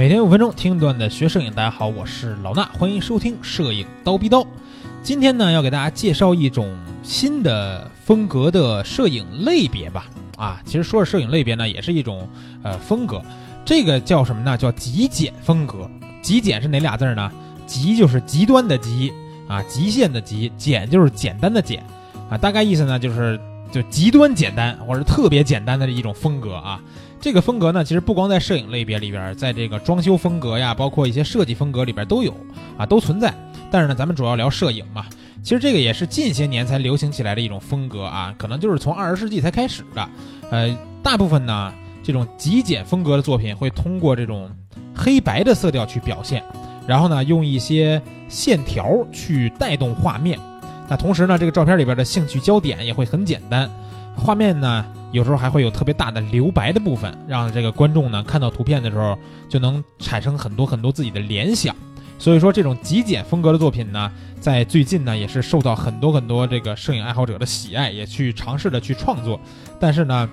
[0.00, 4.46] 每天五分钟听段子学摄影，大家好，我是老衲，欢迎收听摄影刀逼刀。
[5.02, 10.06] 今天呢，要给大家介绍一种新的风格的摄影类别吧。
[10.38, 12.26] 啊，其实说是摄影类别呢，也是一种
[12.62, 13.20] 呃风格。
[13.62, 14.56] 这个叫什么呢？
[14.56, 15.86] 叫极简风格。
[16.22, 17.30] 极简是哪俩字呢？
[17.66, 19.12] 极就是极端的极
[19.46, 21.84] 啊，极限的极；简就是简单的简
[22.30, 22.38] 啊。
[22.38, 23.38] 大概意思呢，就是
[23.70, 26.80] 就极端简单或者特别简单的一种风格啊。
[27.20, 32.34] 这个风格呢，其实不光在摄影类别里边，在这个装修风格呀，包括一些设计风格里边都有
[32.78, 33.34] 啊，都存在。
[33.70, 35.04] 但是呢，咱们主要聊摄影嘛。
[35.42, 40.08] 其实这个也是近些年才流行起来的一种风格啊，可能就是从二十世纪才开始的。
[40.50, 44.50] 呃，大部分呢，这种极简风格的作品会通过这种
[44.94, 46.42] 黑白的色调去表现，
[46.86, 50.38] 然后呢，用一些线条去带动画面。
[50.90, 53.70] 那同时呢，这个照片里边的兴趣焦点也会很简单，
[54.16, 54.84] 画面呢。
[55.12, 59.18] 有时候还会有特别大的留白的部分，让这个观众呢看到图片的时候
[59.48, 61.74] 就能产生很多很多自己的联想。
[62.16, 69.40] 所以说，这种极简风格的作品呢，在最近呢也是受到很多很多这个摄影爱好者的喜爱，也去尝试着去创作。
[69.80, 70.30] 但是呢，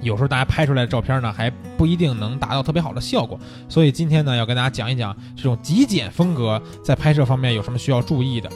[0.00, 3.38] 有时候大家拍出来的照片呢还不一定能达到特别好的效果。
[3.68, 8.50] 所以今天呢要跟大家讲一讲这种极简风格在拍摄方面有什么需要注意的。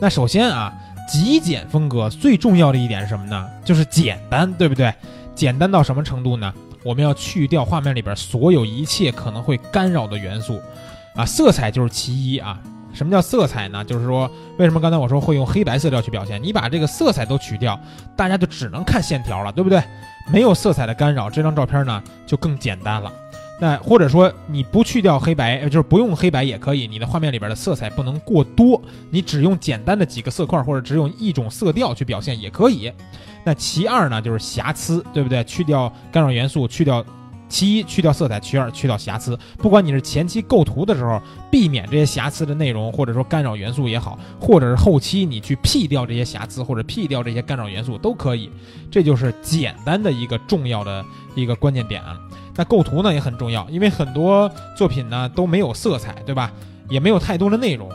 [0.00, 0.72] 那首先啊。
[1.06, 3.46] 极简风格最重要的一点是什么呢？
[3.62, 4.90] 就是简单，对不对？
[5.34, 6.50] 简单到什么程度呢？
[6.82, 10.62] 我们要去掉画面里边所有一切可能会干扰的元素，
[11.14, 12.58] 啊，色彩就是其一啊。
[12.94, 13.84] 什么叫色彩呢？
[13.84, 16.42] 就是说，为什么刚才我说会用黑白色调去表现？
[16.42, 17.78] 你把这个色彩都取掉，
[18.16, 19.82] 大家就只能看线条了，对不对？
[20.32, 23.12] 没有色彩的干扰，这张照片呢就更简单了。
[23.64, 26.86] 那或者说你不去掉黑白，就是不用黑白也可以。
[26.86, 32.92] 你的画面里边的色彩不能过多，你只用简单的几个色块，或者只用一种色调去表现也可以。
[33.42, 35.42] 那其二呢，就是瑕疵，对不对？
[35.44, 37.02] 去掉干扰元素，去掉
[37.48, 39.38] 其一，去掉色彩；其二，去掉瑕疵。
[39.58, 41.20] 不管你是前期构图的时候
[41.50, 48.50] 避免这些瑕疵的内容，或者说干扰元素也好，或者是后期你去 P 掉这些瑕疵或者 P 掉这些干扰元素都可以。
[48.90, 51.04] 这就是简单的一个重要的
[51.34, 52.18] 一个关键点啊。
[52.56, 56.52] 那构图呢也很重要，因为很多作品呢都没有色彩，对吧？
[56.88, 57.88] 也没有太多的内容，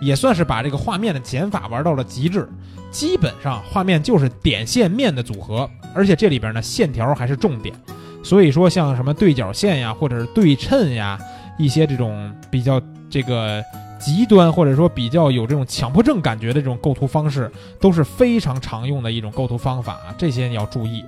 [0.00, 2.48] 也算是把这个画面的减法玩到了极致。
[2.90, 7.74] 基本上画面就是点线面的组合，而且这里边呢线条还是重点。
[8.22, 11.18] 所以说像什么对角线呀，或者是对称呀，
[11.58, 13.62] 一些这种比较这个
[14.00, 17.50] 极端或者说比较有这种强迫症感觉的这种构图方式，
[17.80, 21.04] 都是非常常用的一种构图方法，这些你要注意。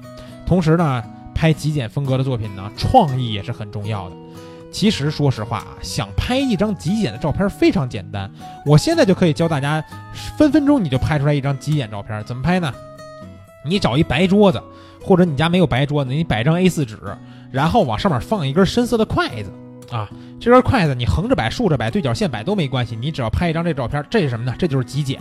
[0.47, 1.03] 同时呢。
[1.37, 4.17] 拍极简风格的作品呢，创意也是很重要的。
[4.71, 8.31] 其实说实话啊，想拍一张极简的照片非常简单。
[8.65, 9.85] 我现在就可以教大家，
[10.39, 12.23] 分分钟你就拍出来一张极简照片。
[12.25, 12.73] 怎么拍呢？
[13.67, 14.63] 你找一白桌子，
[15.05, 16.99] 或者你家没有白桌子，你摆张 A4 纸，
[17.53, 19.53] 然后往上面放一根深色的筷子
[19.93, 20.09] 啊。
[20.41, 22.97] 这根筷子你横着摆、竖着摆、对角线摆都没关系。
[22.97, 24.55] 你只要拍一张这照片，这是什么呢？
[24.59, 25.21] 这就是极简。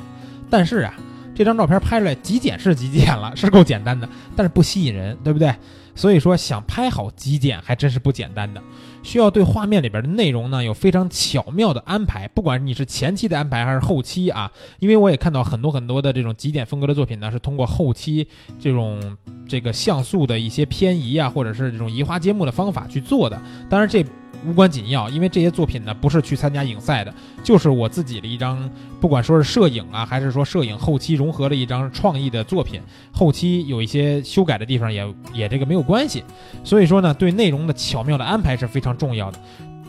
[0.50, 0.94] 但是啊，
[1.36, 5.54] 这张照片拍出来极简是极简了，是够简单的，但是不吸引人，对不对？
[5.96, 8.62] 所以说，想拍好极简还真是不简单的，
[9.04, 12.28] 需要对画面里边的内容呢有非常巧妙的安排。
[12.30, 18.28] 不管你是前期的安排还是后期啊，因为我也看到很多很多的这种极简风格的作品呢，是通过后期
[18.60, 19.18] 这种
[19.48, 23.42] 这个像素的一些偏移啊，或者是这种移花接木的方法去做的。
[23.70, 24.06] 当然这。
[24.46, 36.24] 无关紧要，因为这些作品呢不是去参加影赛的，就是我自己的一张，不管说是摄影啊，还是说摄影后期融合的一张创意的作品，后期有一些修改的地方也也这个没有关系，
[36.64, 39.40] 所以说呢，对内容的巧妙的安排是非常重要的，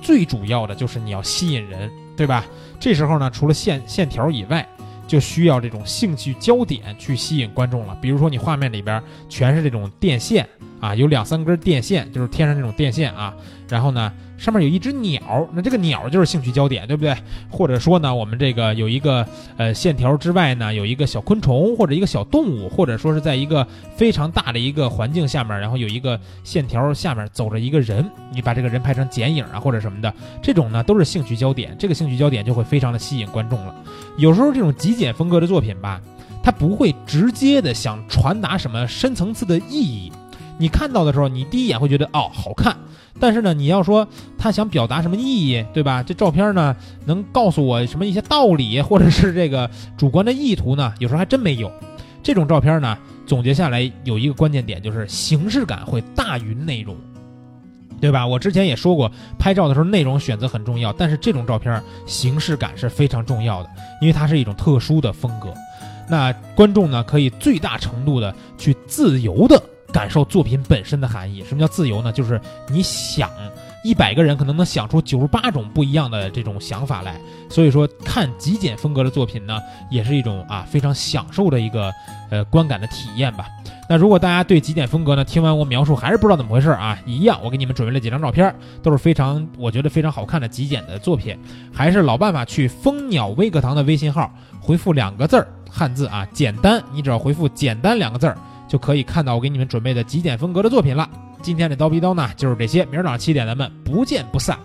[0.01, 2.45] 最主要的就是你要吸引人，对吧？
[2.79, 4.67] 这时候呢，除了线线条以外，
[5.07, 10.49] 就需要这种兴趣焦点去吸引观众了，比如说你画面里边全是这种电线
[10.81, 13.35] 啊，有两三根电线，就是天上这种电线啊，
[13.69, 14.13] 然后呢。
[14.37, 17.17] 上面有一只鸟，那这个鸟就是兴趣焦点，对不对？
[17.49, 19.25] 或者说呢，我们这个有一个
[19.57, 23.67] 呃线条之外呢，有一个小昆虫或者一个小动物，或者说是在一个
[23.97, 30.13] 非常大的一个环境下面，然后有一个线条下面走着一个人，你把这个人拍成剪影啊或者什么的，
[30.43, 33.73] 这种呢都是兴趣焦点，这个兴趣焦点就会非常的吸引观众了。
[34.19, 36.01] 有时候这种极简风格的作品吧，
[36.43, 40.13] 它不会直接的想传达什么深层次的意义，
[40.59, 42.77] 你看到的时候，你第一眼会觉得哦好看。
[43.21, 44.07] 但是呢，你要说
[44.37, 46.03] 他想表达什么意义，对吧？
[46.03, 46.75] 这照片呢，
[47.07, 50.93] 能告诉我什么一些道理，或者是这个主观的意图呢？
[50.99, 51.71] 有时候还真没有。
[52.25, 56.97] 这种照片呢，总结下来有一个关键点，就是形式感会大于内容，
[58.01, 58.27] 对吧？
[58.27, 63.71] 我之前也说过，拍照的时候内容选择很重要，但是这种照片形式感是非常重要的，
[64.01, 65.55] 因为它是一种特殊的风格。
[66.09, 69.63] 那观众呢，可以最大程度的去自由的。
[69.95, 71.45] 感受作品本身的含义。
[71.45, 72.11] 什么叫自由呢？
[72.11, 73.31] 就是你想
[73.85, 77.21] 一百个人可能能想出九十八种不一样的这种想法来。
[77.49, 81.93] 所以说，看极简风格的作品呢，也是一种啊非常享受的一个
[82.29, 83.47] 呃观感的体验吧。
[83.89, 88.53] 那如果大家对极简风格呢，听完我描述还是不知道怎么回事啊，一样，我给你们准备了几张照片，
[88.83, 91.39] 都是非常我觉得非常好看的极简的作品。
[91.73, 98.37] 还是老办法，去蜂鸟微课堂的微信号回复两个字儿汉字啊，简单，你只要回复简单两个字儿，
[98.75, 101.09] 就可以看到我给你们准备的极简风格的作品了。
[101.41, 104.59] 今天的刀逼刀呢就是这些，明儿早上七点咱们不见不散。